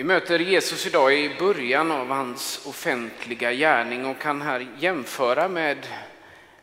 Vi 0.00 0.04
möter 0.04 0.38
Jesus 0.38 0.86
idag 0.86 1.14
i 1.14 1.36
början 1.38 1.90
av 1.90 2.08
hans 2.08 2.66
offentliga 2.66 3.52
gärning 3.52 4.06
och 4.06 4.18
kan 4.18 4.42
här 4.42 4.68
jämföra 4.78 5.48
med 5.48 5.86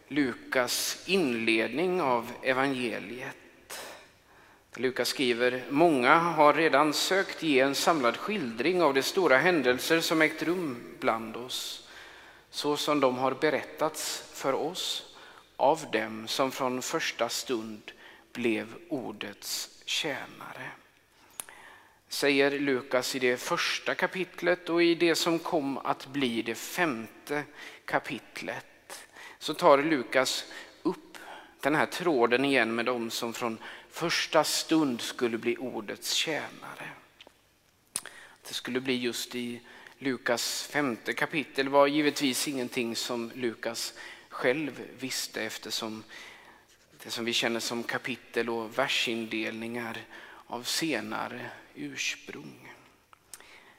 Lukas 0.07 1.03
inledning 1.05 2.01
av 2.01 2.31
evangeliet. 2.43 3.79
Lukas 4.75 5.07
skriver, 5.07 5.63
många 5.69 6.15
har 6.15 6.53
redan 6.53 6.93
sökt 6.93 7.43
ge 7.43 7.59
en 7.59 7.75
samlad 7.75 8.17
skildring 8.17 8.81
av 8.81 8.93
de 8.93 9.01
stora 9.01 9.37
händelser 9.37 9.99
som 9.99 10.21
ägt 10.21 10.43
rum 10.43 10.77
bland 10.99 11.37
oss, 11.37 11.89
så 12.49 12.77
som 12.77 12.99
de 12.99 13.17
har 13.17 13.31
berättats 13.31 14.23
för 14.33 14.53
oss 14.53 15.15
av 15.57 15.85
dem 15.91 16.27
som 16.27 16.51
från 16.51 16.81
första 16.81 17.29
stund 17.29 17.91
blev 18.33 18.67
ordets 18.89 19.69
tjänare 19.85 20.71
säger 22.09 22.59
Lukas 22.59 23.15
i 23.15 23.19
det 23.19 23.37
första 23.37 23.95
kapitlet 23.95 24.69
och 24.69 24.83
i 24.83 24.95
det 24.95 25.15
som 25.15 25.39
kom 25.39 25.77
att 25.77 26.07
bli 26.07 26.41
det 26.41 26.55
femte 26.55 27.43
kapitlet 27.85 29.07
så 29.39 29.53
tar 29.53 29.77
Lukas 29.77 30.45
upp 30.83 31.17
den 31.61 31.75
här 31.75 31.85
tråden 31.85 32.45
igen 32.45 32.75
med 32.75 32.85
dem 32.85 33.09
som 33.09 33.33
från 33.33 33.57
första 33.89 34.43
stund 34.43 35.01
skulle 35.01 35.37
bli 35.37 35.57
ordets 35.57 36.11
tjänare. 36.11 36.89
Det 38.47 38.53
skulle 38.53 38.79
bli 38.79 38.95
just 38.95 39.35
i 39.35 39.61
Lukas 39.99 40.67
femte 40.71 41.13
kapitel 41.13 41.69
var 41.69 41.87
givetvis 41.87 42.47
ingenting 42.47 42.95
som 42.95 43.31
Lukas 43.35 43.93
själv 44.29 44.81
visste 44.99 45.41
eftersom 45.43 46.03
det 47.03 47.09
som 47.09 47.25
vi 47.25 47.33
känner 47.33 47.59
som 47.59 47.83
kapitel 47.83 48.49
och 48.49 48.77
versindelningar 48.77 49.97
av 50.47 50.63
senare 50.63 51.49
ursprung. 51.77 52.73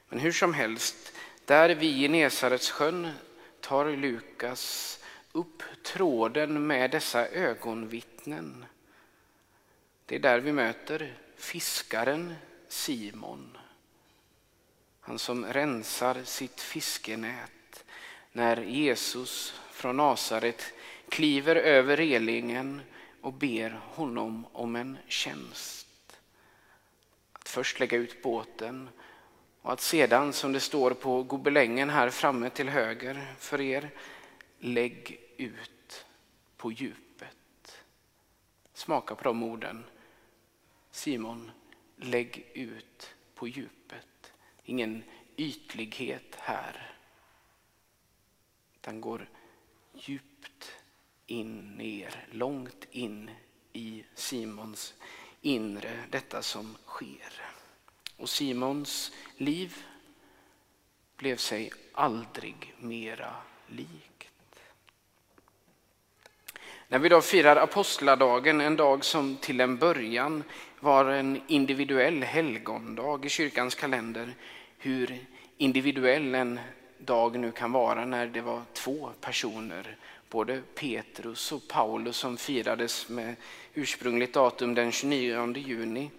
Men 0.09 0.19
hur 0.19 0.31
som 0.31 0.53
helst, 0.53 1.13
där 1.45 1.69
vid 1.69 1.97
Genesarets 1.97 2.71
sjön 2.71 3.11
tar 3.59 3.95
Lukas 3.95 4.99
upp 5.31 5.63
tråden 5.83 6.67
med 6.67 6.91
dessa 6.91 7.27
ögonvittnen. 7.27 8.65
Det 10.05 10.15
är 10.15 10.19
där 10.19 10.39
vi 10.39 10.51
möter 10.51 11.17
fiskaren 11.37 12.35
Simon. 12.67 13.57
Han 14.99 15.19
som 15.19 15.45
rensar 15.45 16.23
sitt 16.23 16.61
fiskenät 16.61 17.83
när 18.31 18.61
Jesus 18.61 19.53
från 19.71 19.97
Nasaret 19.97 20.73
kliver 21.09 21.55
över 21.55 21.97
relingen 21.97 22.81
och 23.21 23.33
ber 23.33 23.69
honom 23.69 24.45
om 24.53 24.75
en 24.75 24.97
tjänst 25.07 25.88
först 27.49 27.79
lägga 27.79 27.97
ut 27.97 28.21
båten 28.21 28.89
och 29.61 29.73
att 29.73 29.81
sedan, 29.81 30.33
som 30.33 30.51
det 30.51 30.59
står 30.59 30.91
på 30.91 31.23
gobelängen 31.23 31.89
här 31.89 32.09
framme 32.09 32.49
till 32.49 32.69
höger 32.69 33.35
för 33.37 33.61
er, 33.61 33.89
lägg 34.59 35.19
ut 35.37 36.05
på 36.57 36.71
djupet. 36.71 37.83
Smaka 38.73 39.15
på 39.15 39.23
de 39.23 39.43
orden. 39.43 39.85
Simon, 40.91 41.51
lägg 41.95 42.51
ut 42.53 43.15
på 43.35 43.47
djupet. 43.47 44.33
Ingen 44.63 45.03
ytlighet 45.37 46.35
här. 46.35 46.95
Den 48.81 49.01
går 49.01 49.29
djupt 49.93 50.71
in 51.25 51.75
ner, 51.77 52.27
långt 52.31 52.87
in 52.91 53.31
i 53.73 54.03
Simons 54.15 54.93
inre, 55.41 56.03
detta 56.09 56.41
som 56.41 56.77
sker. 56.85 57.41
Och 58.17 58.29
Simons 58.29 59.11
liv 59.37 59.77
blev 61.17 61.37
sig 61.37 61.71
aldrig 61.93 62.73
mera 62.77 63.35
likt. 63.67 64.59
När 66.87 66.99
vi 66.99 67.09
då 67.09 67.21
firar 67.21 67.55
apostladagen, 67.55 68.61
en 68.61 68.75
dag 68.75 69.05
som 69.05 69.37
till 69.37 69.61
en 69.61 69.77
början 69.77 70.43
var 70.79 71.05
en 71.05 71.41
individuell 71.47 72.23
helgondag 72.23 73.25
i 73.25 73.29
kyrkans 73.29 73.75
kalender, 73.75 74.35
hur 74.77 75.25
individuell 75.57 76.35
en 76.35 76.59
dag 76.97 77.39
nu 77.39 77.51
kan 77.51 77.71
vara 77.71 78.05
när 78.05 78.27
det 78.27 78.41
var 78.41 78.61
två 78.73 79.09
personer 79.21 79.97
både 80.29 80.61
Petrus 80.75 81.51
och 81.51 81.67
Paulus 81.67 82.17
som 82.17 82.37
firades 82.37 83.09
med 83.09 83.35
ursprungligt 83.73 84.33
datum 84.33 84.75
den 84.75 84.91
29 84.91 85.57
juni 85.57 86.11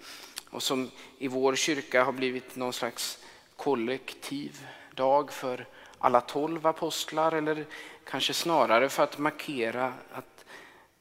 och 0.51 0.63
som 0.63 0.91
i 1.19 1.29
vår 1.29 1.55
kyrka 1.55 2.05
har 2.05 2.13
blivit 2.13 2.57
någon 2.57 2.73
slags 2.73 3.25
kollektiv 3.57 4.67
dag 4.95 5.33
för 5.33 5.67
alla 5.99 6.21
tolv 6.21 6.67
apostlar 6.67 7.33
eller 7.33 7.67
kanske 8.05 8.35
snarare 8.35 8.89
för 8.89 9.03
att 9.03 9.19
markera 9.19 9.95
att 10.13 10.45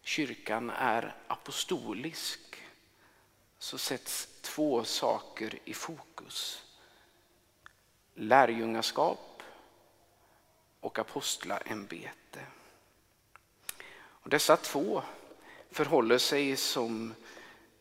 kyrkan 0.02 0.70
är 0.70 1.16
apostolisk 1.28 2.40
så 3.60 3.78
sätts 3.78 4.42
två 4.42 4.84
saker 4.84 5.60
i 5.66 5.74
fokus. 5.74 6.64
Lärjungaskap 8.14 9.44
och 10.80 11.00
apostlaämbete. 11.00 12.46
Och 14.24 14.30
dessa 14.30 14.58
två 14.58 15.04
förhåller 15.72 16.18
sig 16.18 16.56
som 16.56 17.14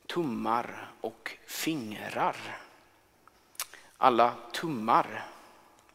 tummar 0.06 0.90
och 1.00 1.36
fingrar. 1.46 2.36
Alla 3.96 4.34
tummar 4.52 5.26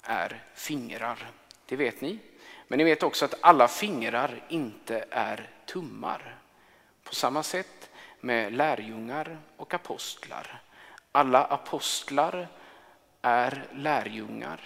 är 0.01 0.43
fingrar, 0.53 1.31
det 1.65 1.75
vet 1.75 2.01
ni. 2.01 2.19
Men 2.67 2.77
ni 2.77 2.83
vet 2.83 3.03
också 3.03 3.25
att 3.25 3.35
alla 3.41 3.67
fingrar 3.67 4.43
inte 4.49 5.05
är 5.09 5.49
tummar. 5.65 6.39
På 7.03 7.15
samma 7.15 7.43
sätt 7.43 7.89
med 8.19 8.53
lärjungar 8.53 9.39
och 9.57 9.73
apostlar. 9.73 10.61
Alla 11.11 11.43
apostlar 11.43 12.47
är 13.21 13.67
lärjungar, 13.73 14.61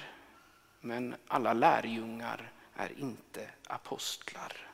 men 0.82 1.16
alla 1.28 1.54
lärjungar 1.54 2.52
är 2.76 3.00
inte 3.00 3.50
apostlar. 3.68 4.67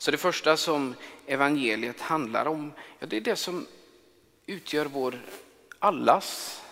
Så 0.00 0.10
det 0.10 0.18
första 0.18 0.56
som 0.56 0.94
evangeliet 1.26 2.00
handlar 2.00 2.46
om, 2.46 2.72
ja, 2.98 3.06
det 3.06 3.16
är 3.16 3.20
det 3.20 3.36
som 3.36 3.66
utgör 4.46 4.86
vår 4.86 5.20
allas, 5.78 6.62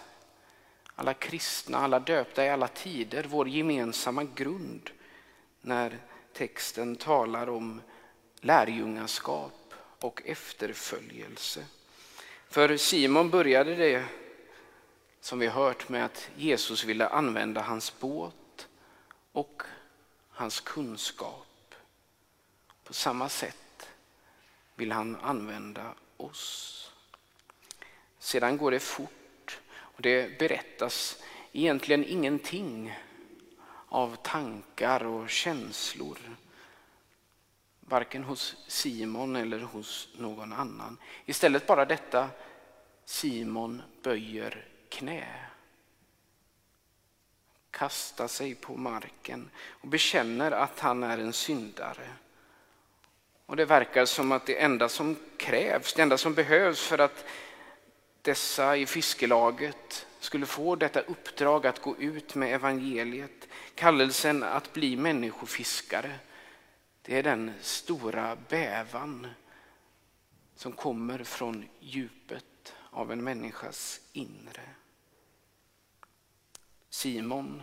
alla 0.95 1.15
kristna, 1.15 1.79
alla 1.79 2.01
döpta 2.01 2.45
i 2.45 2.51
alla 2.51 2.69
tider, 2.69 3.27
vår 3.29 3.49
gemensamma 3.49 4.25
grund 4.25 4.91
när 5.61 5.99
texten 6.33 6.97
talar 6.97 7.49
om 7.49 7.83
lärjungaskap 8.41 9.75
och 10.01 10.23
efterföljelse. 10.25 11.65
För 12.49 12.77
Simon 12.77 13.31
började 13.31 13.75
det, 13.75 14.05
som 15.21 15.39
vi 15.39 15.47
hört, 15.47 15.89
med 15.89 16.05
att 16.05 16.31
Jesus 16.37 16.85
ville 16.85 17.09
använda 17.09 17.61
hans 17.61 17.99
båt 18.01 18.69
och 19.33 19.63
hans 20.31 20.61
kunskap. 20.61 21.48
På 22.89 22.95
samma 22.95 23.29
sätt 23.29 23.89
vill 24.75 24.93
han 24.93 25.17
använda 25.17 25.95
oss. 26.17 26.93
Sedan 28.19 28.57
går 28.57 28.71
det 28.71 28.81
fort 28.81 29.61
och 29.71 30.03
det 30.03 30.39
berättas 30.39 31.23
egentligen 31.53 32.05
ingenting 32.05 32.99
av 33.89 34.17
tankar 34.17 35.05
och 35.05 35.31
känslor. 35.31 36.19
Varken 37.81 38.25
hos 38.25 38.57
Simon 38.69 39.37
eller 39.37 39.61
hos 39.61 40.09
någon 40.17 40.53
annan. 40.53 40.99
Istället 41.27 41.67
bara 41.67 41.85
detta 41.85 42.29
Simon 43.05 43.83
böjer 44.03 44.69
knä. 44.89 45.47
Kastar 47.71 48.29
sig 48.29 48.55
på 48.55 48.77
marken 48.77 49.51
och 49.69 49.89
bekänner 49.89 50.51
att 50.51 50.81
han 50.81 51.03
är 51.03 51.19
en 51.19 51.33
syndare. 51.33 52.09
Och 53.49 53.57
det 53.57 53.65
verkar 53.65 54.05
som 54.05 54.33
att 54.33 54.47
det 54.47 54.63
enda 54.63 54.89
som 54.89 55.17
krävs, 55.37 55.95
det 55.95 56.03
enda 56.03 56.19
som 56.19 56.35
behövs 56.35 56.87
för 56.87 56.99
att 56.99 57.25
dessa 58.23 58.77
i 58.77 58.87
fiskelaget 58.87 60.07
skulle 60.21 60.47
få 60.47 60.77
detta 60.77 61.01
uppdrag 61.01 61.67
att 61.67 61.83
gå 61.83 61.97
ut 61.97 62.35
med 62.35 62.55
evangeliet, 62.55 63.49
kallelsen 63.75 64.43
att 64.43 64.73
bli 64.73 64.97
människofiskare. 64.97 66.19
Det 67.03 67.19
är 67.19 67.23
den 67.23 67.53
stora 67.61 68.37
bävan 68.49 69.27
som 70.55 70.73
kommer 70.73 71.25
från 71.25 71.69
djupet 71.81 72.75
av 72.91 73.13
en 73.13 73.25
människas 73.25 74.01
inre. 74.13 74.71
Simon 76.91 77.63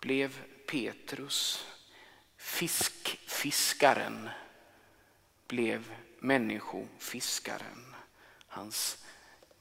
blev 0.00 0.42
Petrus, 0.66 1.66
fiskfiskaren 2.36 4.28
blev 5.52 5.94
människofiskaren. 6.18 7.94
Hans 8.46 9.04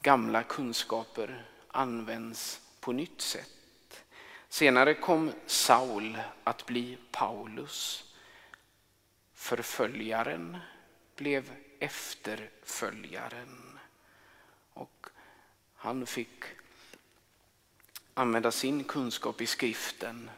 gamla 0.01 0.43
kunskaper 0.43 1.45
används 1.67 2.61
på 2.79 2.91
nytt 2.91 3.21
sätt. 3.21 4.03
Senare 4.49 4.93
kom 4.93 5.31
Saul 5.45 6.17
att 6.43 6.65
bli 6.65 6.97
Paulus. 7.11 8.03
Förföljaren 9.33 10.57
blev 11.15 11.51
efterföljaren. 11.79 13.79
Och 14.73 15.07
han 15.75 16.05
fick 16.05 16.43
använda 18.13 18.51
sin 18.51 18.83
kunskap 18.83 19.41
i 19.41 19.45
skriften 19.45 20.29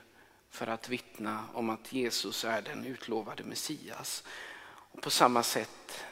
för 0.50 0.68
att 0.68 0.90
vittna 0.90 1.46
om 1.54 1.70
att 1.70 1.94
Jesus 1.94 2.46
är 2.46 2.62
den 2.62 2.86
utlovade 2.86 3.44
Messias. 3.44 4.24
Och 4.94 5.02
på 5.02 5.10
samma 5.10 5.44
sätt 5.44 6.06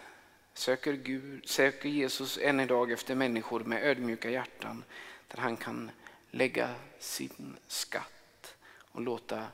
söker, 0.53 0.93
Gud, 0.93 1.49
söker 1.49 1.89
Jesus 1.89 2.37
än 2.41 2.59
idag 2.59 2.91
efter 2.91 3.15
människor 3.15 3.59
med 3.59 3.83
ödmjuka 3.83 4.29
hjärtan 4.29 4.83
där 5.27 5.37
han 5.37 5.57
kan 5.57 5.91
lägga 6.31 6.75
sin 6.99 7.57
skatt 7.67 8.55
och 8.91 9.01
låta 9.01 9.47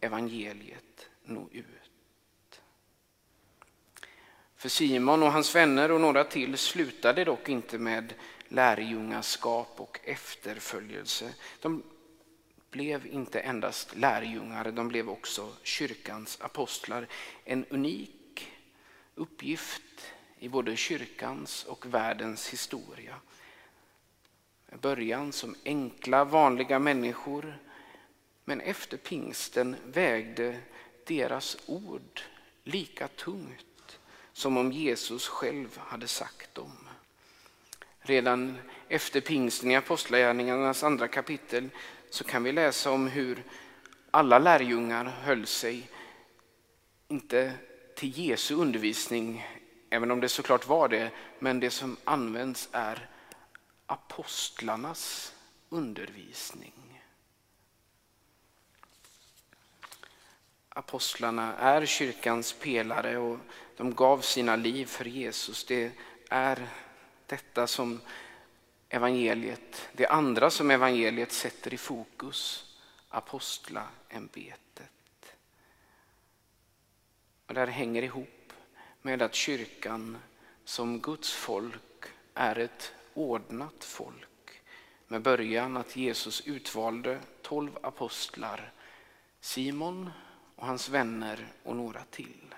evangeliet 0.00 1.08
nå 1.24 1.48
ut. 1.52 1.76
För 4.56 4.68
Simon 4.68 5.22
och 5.22 5.32
hans 5.32 5.54
vänner 5.54 5.90
och 5.90 6.00
några 6.00 6.24
till 6.24 6.58
slutade 6.58 7.24
dock 7.24 7.48
inte 7.48 7.78
med 7.78 8.14
lärjungaskap 8.48 9.74
och 9.76 10.00
efterföljelse. 10.04 11.34
De 11.60 11.82
blev 12.70 13.06
inte 13.06 13.40
endast 13.40 13.96
lärjungar, 13.96 14.72
de 14.72 14.88
blev 14.88 15.10
också 15.10 15.52
kyrkans 15.62 16.38
apostlar. 16.40 17.06
En 17.44 17.64
unik 17.64 18.15
uppgift 19.16 20.12
i 20.38 20.48
både 20.48 20.76
kyrkans 20.76 21.64
och 21.64 21.86
världens 21.86 22.48
historia. 22.48 23.14
Med 24.66 24.80
början 24.80 25.32
som 25.32 25.54
enkla, 25.64 26.24
vanliga 26.24 26.78
människor, 26.78 27.58
men 28.44 28.60
efter 28.60 28.96
pingsten 28.96 29.76
vägde 29.84 30.60
deras 31.06 31.56
ord 31.66 32.20
lika 32.64 33.08
tungt 33.08 33.98
som 34.32 34.56
om 34.56 34.72
Jesus 34.72 35.28
själv 35.28 35.78
hade 35.78 36.08
sagt 36.08 36.54
dem. 36.54 36.88
Redan 38.00 38.58
efter 38.88 39.20
pingsten 39.20 39.70
i 39.70 39.76
Apostlagärningarnas 39.76 40.82
andra 40.82 41.08
kapitel 41.08 41.68
så 42.10 42.24
kan 42.24 42.42
vi 42.42 42.52
läsa 42.52 42.90
om 42.90 43.06
hur 43.06 43.44
alla 44.10 44.38
lärjungar 44.38 45.04
höll 45.04 45.46
sig, 45.46 45.90
inte 47.08 47.52
till 47.96 48.18
Jesu 48.18 48.54
undervisning, 48.54 49.46
även 49.90 50.10
om 50.10 50.20
det 50.20 50.28
såklart 50.28 50.66
var 50.66 50.88
det, 50.88 51.10
men 51.38 51.60
det 51.60 51.70
som 51.70 51.96
används 52.04 52.68
är 52.72 53.08
apostlarnas 53.86 55.34
undervisning. 55.68 57.02
Apostlarna 60.68 61.56
är 61.56 61.86
kyrkans 61.86 62.52
pelare 62.52 63.18
och 63.18 63.38
de 63.76 63.94
gav 63.94 64.20
sina 64.20 64.56
liv 64.56 64.86
för 64.86 65.04
Jesus. 65.04 65.64
Det 65.64 65.92
är 66.30 66.68
detta 67.26 67.66
som 67.66 68.00
evangeliet, 68.88 69.88
det 69.92 70.06
andra 70.06 70.50
som 70.50 70.70
evangeliet 70.70 71.32
sätter 71.32 71.74
i 71.74 71.78
fokus, 71.78 72.64
apostlaämbetet. 73.08 74.95
Och 77.46 77.54
det 77.54 77.60
här 77.60 77.66
hänger 77.66 78.02
ihop 78.02 78.52
med 79.02 79.22
att 79.22 79.34
kyrkan 79.34 80.18
som 80.64 81.00
Guds 81.00 81.32
folk 81.32 82.04
är 82.34 82.58
ett 82.58 82.92
ordnat 83.14 83.84
folk 83.84 84.62
med 85.08 85.22
början 85.22 85.76
att 85.76 85.96
Jesus 85.96 86.40
utvalde 86.40 87.18
tolv 87.42 87.78
apostlar, 87.82 88.72
Simon 89.40 90.10
och 90.56 90.66
hans 90.66 90.88
vänner 90.88 91.46
och 91.62 91.76
några 91.76 92.00
till. 92.10 92.54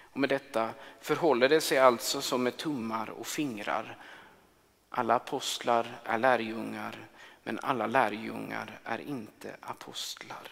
Och 0.00 0.20
med 0.20 0.28
detta 0.28 0.70
förhåller 1.00 1.48
det 1.48 1.60
sig 1.60 1.78
alltså 1.78 2.20
som 2.20 2.42
med 2.42 2.56
tummar 2.56 3.10
och 3.10 3.26
fingrar 3.26 3.98
alla 4.96 5.14
apostlar 5.14 6.00
är 6.04 6.18
lärjungar, 6.18 7.06
men 7.42 7.58
alla 7.62 7.86
lärjungar 7.86 8.80
är 8.84 8.98
inte 8.98 9.56
apostlar. 9.60 10.48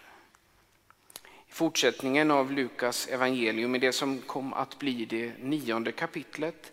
Fortsättningen 1.53 2.31
av 2.31 2.51
Lukas 2.51 3.07
evangelium, 3.07 3.75
i 3.75 3.79
det 3.79 3.93
som 3.93 4.21
kom 4.21 4.53
att 4.53 4.79
bli 4.79 5.05
det 5.05 5.33
nionde 5.39 5.91
kapitlet, 5.91 6.71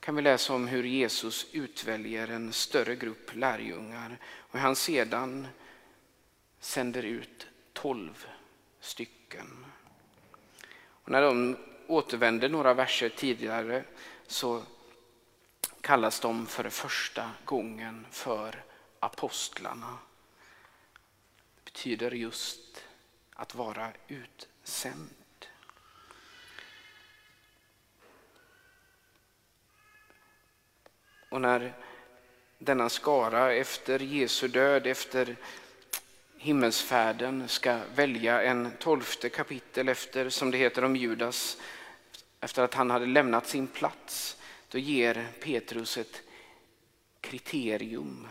kan 0.00 0.16
vi 0.16 0.22
läsa 0.22 0.54
om 0.54 0.68
hur 0.68 0.84
Jesus 0.84 1.46
utväljer 1.52 2.28
en 2.28 2.52
större 2.52 2.96
grupp 2.96 3.34
lärjungar 3.34 4.18
och 4.24 4.58
han 4.58 4.76
sedan 4.76 5.46
sänder 6.60 7.02
ut 7.02 7.46
tolv 7.72 8.26
stycken. 8.80 9.66
Och 10.78 11.10
när 11.10 11.22
de 11.22 11.56
återvänder 11.86 12.48
några 12.48 12.74
verser 12.74 13.08
tidigare 13.08 13.84
så 14.26 14.62
kallas 15.80 16.20
de 16.20 16.46
för 16.46 16.68
första 16.68 17.30
gången 17.44 18.06
för 18.10 18.64
apostlarna. 19.00 19.98
Det 21.54 21.64
betyder 21.64 22.10
just 22.10 22.85
att 23.36 23.54
vara 23.54 23.92
utsänd. 24.08 25.10
Och 31.28 31.40
när 31.40 31.74
denna 32.58 32.88
skara 32.88 33.52
efter 33.52 33.98
Jesu 33.98 34.48
död, 34.48 34.86
efter 34.86 35.36
himmelsfärden 36.36 37.48
ska 37.48 37.80
välja 37.94 38.42
en 38.42 38.72
tolfte 38.78 39.28
kapitel 39.28 39.88
efter, 39.88 40.30
som 40.30 40.50
det 40.50 40.58
heter 40.58 40.84
om 40.84 40.96
Judas, 40.96 41.58
efter 42.40 42.62
att 42.62 42.74
han 42.74 42.90
hade 42.90 43.06
lämnat 43.06 43.46
sin 43.46 43.66
plats 43.66 44.36
då 44.68 44.78
ger 44.78 45.28
Petrus 45.40 45.98
ett 45.98 46.22
kriterium 47.20 48.28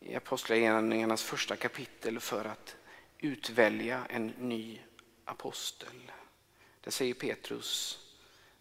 i 0.00 0.14
Apostlagärningarnas 0.14 1.22
första 1.22 1.56
kapitel 1.56 2.20
för 2.20 2.44
att 2.44 2.76
utvälja 3.18 4.06
en 4.08 4.26
ny 4.26 4.80
apostel. 5.24 6.12
Det 6.80 6.90
säger 6.90 7.14
Petrus. 7.14 7.98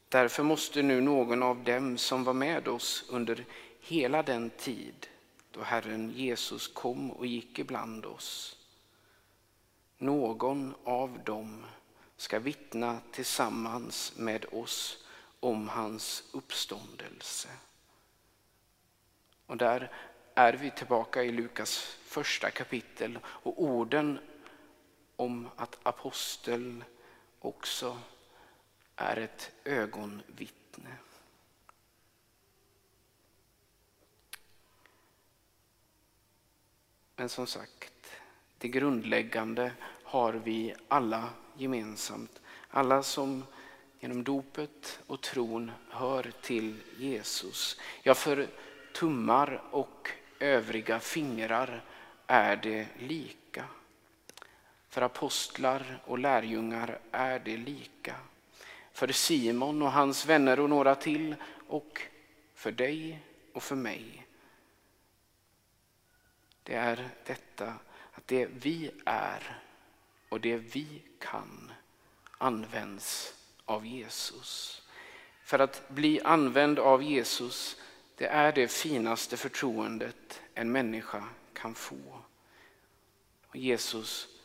Därför 0.09 0.43
måste 0.43 0.81
nu 0.81 1.01
någon 1.01 1.43
av 1.43 1.63
dem 1.63 1.97
som 1.97 2.23
var 2.23 2.33
med 2.33 2.67
oss 2.67 3.05
under 3.09 3.45
hela 3.79 4.23
den 4.23 4.49
tid 4.49 5.07
då 5.51 5.63
Herren 5.63 6.11
Jesus 6.11 6.67
kom 6.67 7.11
och 7.11 7.25
gick 7.25 7.59
ibland 7.59 8.05
oss. 8.05 8.57
Någon 9.97 10.75
av 10.83 11.19
dem 11.25 11.65
ska 12.17 12.39
vittna 12.39 12.99
tillsammans 13.11 14.13
med 14.17 14.45
oss 14.51 15.05
om 15.39 15.67
hans 15.67 16.23
uppståndelse. 16.31 17.49
Och 19.45 19.57
där 19.57 19.91
är 20.35 20.53
vi 20.53 20.71
tillbaka 20.71 21.23
i 21.23 21.31
Lukas 21.31 21.97
första 22.03 22.51
kapitel 22.51 23.19
och 23.25 23.63
orden 23.63 24.19
om 25.17 25.49
att 25.55 25.77
aposteln 25.83 26.83
också 27.39 27.99
är 28.95 29.17
ett 29.17 29.51
ögonvittne. 29.63 30.97
Men 37.15 37.29
som 37.29 37.47
sagt, 37.47 38.11
det 38.57 38.67
grundläggande 38.67 39.71
har 40.03 40.33
vi 40.33 40.75
alla 40.87 41.29
gemensamt. 41.57 42.41
Alla 42.69 43.03
som 43.03 43.43
genom 43.99 44.23
dopet 44.23 44.99
och 45.07 45.21
tron 45.21 45.71
hör 45.89 46.31
till 46.41 46.79
Jesus. 46.97 47.79
Ja, 48.03 48.13
för 48.13 48.47
tummar 48.93 49.63
och 49.71 50.11
övriga 50.39 50.99
fingrar 50.99 51.83
är 52.27 52.55
det 52.55 52.87
lika. 52.99 53.65
För 54.97 55.01
apostlar 55.01 55.99
och 56.05 56.19
lärjungar 56.19 56.99
är 57.11 57.39
det 57.39 57.57
lika. 57.57 58.15
För 58.91 59.07
Simon 59.07 59.81
och 59.81 59.91
hans 59.91 60.25
vänner 60.25 60.59
och 60.59 60.69
några 60.69 60.95
till 60.95 61.35
och 61.67 62.01
för 62.55 62.71
dig 62.71 63.19
och 63.53 63.63
för 63.63 63.75
mig. 63.75 64.27
Det 66.63 66.73
är 66.75 67.09
detta 67.25 67.73
att 68.11 68.27
det 68.27 68.45
vi 68.45 68.91
är 69.05 69.61
och 70.29 70.41
det 70.41 70.57
vi 70.57 71.01
kan 71.19 71.71
används 72.37 73.35
av 73.65 73.85
Jesus. 73.85 74.81
För 75.43 75.59
att 75.59 75.89
bli 75.89 76.21
använd 76.21 76.79
av 76.79 77.03
Jesus, 77.03 77.81
det 78.15 78.27
är 78.27 78.51
det 78.51 78.67
finaste 78.67 79.37
förtroendet 79.37 80.41
en 80.53 80.71
människa 80.71 81.23
kan 81.53 81.75
få. 81.75 82.21
Och 83.47 83.55
Jesus 83.55 84.36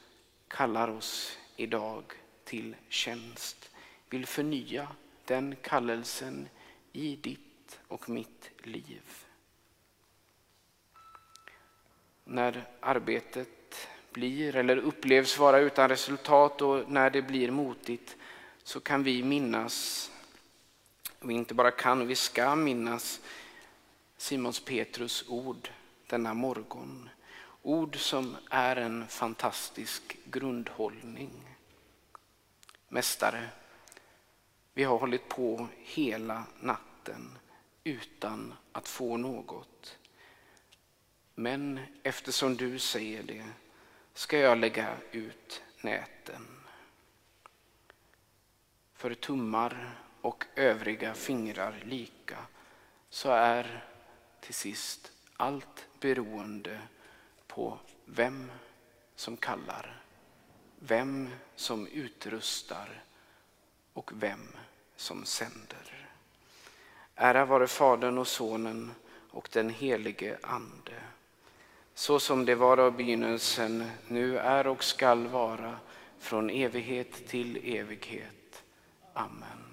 kallar 0.57 0.89
oss 0.89 1.39
idag 1.57 2.05
till 2.45 2.77
tjänst, 2.89 3.71
vill 4.11 4.27
förnya 4.27 4.89
den 5.25 5.57
kallelsen 5.63 6.49
i 6.93 7.17
ditt 7.17 7.81
och 7.89 8.09
mitt 8.09 8.51
liv. 8.63 9.03
när 12.25 12.69
arbetet 12.81 13.89
blir 14.13 14.57
eller 14.57 14.77
upplevs 14.77 15.39
vara 15.39 15.59
utan 15.59 15.89
resultat 15.89 16.63
och 16.63 16.91
när 16.91 17.11
det 17.11 17.23
blir 17.23 17.51
motigt 17.51 18.17
så 18.63 18.81
kan 18.81 19.03
vi 19.03 19.23
minnas, 19.23 20.11
vi 21.21 21.35
inte 21.35 21.55
bara 21.55 21.71
kan, 21.71 22.07
vi 22.07 22.15
ska 22.15 22.57
minnas 22.57 23.21
Simons 24.17 24.61
Petrus 24.61 25.25
ord 25.29 25.69
denna 26.07 26.35
morgon. 26.35 27.09
Ord 27.63 27.97
som 27.97 28.37
är 28.51 28.77
en 28.77 29.09
fantastisk 29.09 30.17
grundhållning. 30.25 31.57
Mästare, 32.89 33.49
vi 34.75 34.85
har 34.85 34.99
hållit 34.99 35.29
på 35.29 35.69
hela 35.79 36.45
natten 36.61 37.39
utan 37.85 38.55
att 38.73 38.89
få 38.89 39.17
något. 39.17 39.99
Men 41.35 41.81
eftersom 42.03 42.57
du 42.57 42.79
säger 42.79 43.23
det 43.23 43.45
ska 44.15 44.39
jag 44.39 44.59
lägga 44.59 44.97
ut 45.13 45.63
näten. 45.81 46.47
För 48.95 49.15
tummar 49.15 49.99
och 50.21 50.45
övriga 50.55 51.15
fingrar 51.15 51.83
lika 51.85 52.39
så 53.11 53.31
är 53.31 53.85
till 54.41 54.55
sist 54.55 55.13
allt 55.37 55.89
beroende 56.01 56.81
på 57.55 57.79
vem 58.05 58.51
som 59.17 59.37
kallar, 59.37 60.03
vem 60.79 61.29
som 61.57 61.87
utrustar 61.87 63.03
och 63.93 64.11
vem 64.15 64.49
som 64.97 65.25
sänder. 65.25 66.09
Ära 67.15 67.45
vare 67.45 67.67
Fadern 67.67 68.19
och 68.19 68.29
Sonen 68.29 68.93
och 69.31 69.49
den 69.53 69.71
helige 69.71 70.39
Ande. 70.43 71.03
Så 71.95 72.21
som 72.21 72.45
det 72.45 72.55
var 72.55 72.79
av 72.79 72.97
begynnelsen, 72.97 73.91
nu 74.09 74.39
är 74.39 74.67
och 74.67 74.85
skall 74.85 75.27
vara, 75.27 75.79
från 76.19 76.51
evighet 76.51 77.29
till 77.29 77.77
evighet. 77.77 78.63
Amen. 79.15 79.72